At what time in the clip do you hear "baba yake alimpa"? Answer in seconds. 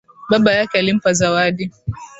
0.29-1.13